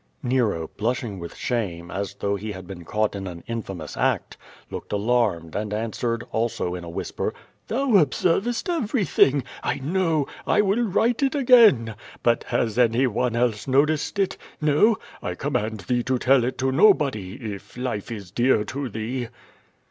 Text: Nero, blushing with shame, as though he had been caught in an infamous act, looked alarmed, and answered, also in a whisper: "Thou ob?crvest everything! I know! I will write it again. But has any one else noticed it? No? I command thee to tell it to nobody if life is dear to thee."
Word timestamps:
Nero, 0.23 0.67
blushing 0.77 1.19
with 1.19 1.35
shame, 1.35 1.91
as 1.91 2.15
though 2.15 2.35
he 2.35 2.53
had 2.53 2.65
been 2.65 2.83
caught 2.83 3.15
in 3.15 3.27
an 3.27 3.43
infamous 3.45 3.95
act, 3.95 4.35
looked 4.71 4.91
alarmed, 4.91 5.55
and 5.55 5.71
answered, 5.71 6.23
also 6.31 6.73
in 6.73 6.83
a 6.83 6.89
whisper: 6.89 7.35
"Thou 7.67 7.97
ob?crvest 7.97 8.67
everything! 8.67 9.43
I 9.61 9.75
know! 9.75 10.25
I 10.47 10.61
will 10.61 10.81
write 10.87 11.21
it 11.21 11.35
again. 11.35 11.93
But 12.23 12.45
has 12.45 12.79
any 12.79 13.05
one 13.05 13.35
else 13.35 13.67
noticed 13.67 14.17
it? 14.17 14.37
No? 14.59 14.97
I 15.21 15.35
command 15.35 15.81
thee 15.81 16.01
to 16.01 16.17
tell 16.17 16.43
it 16.45 16.57
to 16.57 16.71
nobody 16.71 17.33
if 17.35 17.77
life 17.77 18.11
is 18.11 18.31
dear 18.31 18.63
to 18.63 18.89
thee." 18.89 19.27